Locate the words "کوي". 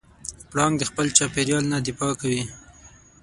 2.21-2.43